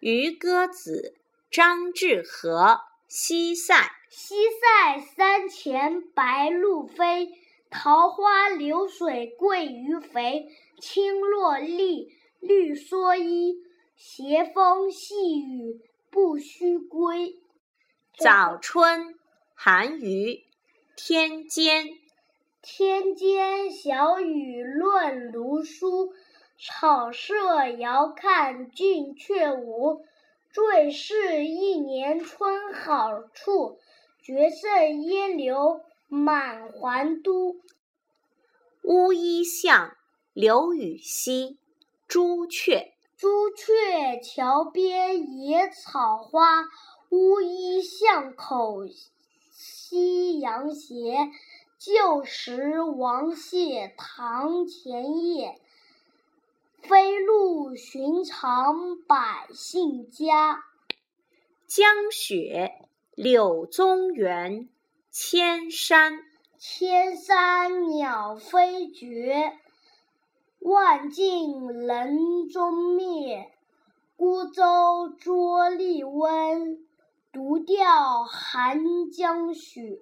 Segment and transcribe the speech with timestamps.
[0.00, 1.14] 渔歌子，
[1.50, 2.80] 张志和。
[3.06, 3.74] 西塞，
[4.08, 7.28] 西塞山前白鹭飞，
[7.70, 10.48] 桃花流水鳜鱼肥。
[10.80, 12.08] 青箬笠，
[12.40, 13.56] 绿蓑衣，
[13.96, 17.38] 斜风细雨不须归。
[18.16, 19.18] 早春，
[19.54, 20.44] 韩愈。
[20.96, 21.88] 天间，
[22.62, 26.14] 天间小雨润芦疏，
[26.62, 30.04] 草色遥看近却无。
[30.52, 33.78] 最是一年春好处，
[34.22, 37.56] 绝胜烟柳满皇都。
[38.82, 39.96] 乌衣巷，
[40.34, 41.56] 刘禹锡。
[42.06, 46.64] 朱雀，朱雀桥边野草花，
[47.08, 48.86] 乌衣巷口
[49.50, 51.30] 夕阳斜。
[51.78, 55.58] 旧时王谢堂前燕。
[56.82, 60.64] 飞入寻常百姓家。
[61.66, 64.68] 江雪，柳宗元。
[65.10, 66.22] 千山，
[66.58, 69.58] 千山鸟飞绝，
[70.60, 73.50] 万径人踪灭。
[74.16, 76.78] 孤舟蓑笠翁，
[77.32, 80.00] 独钓寒江雪。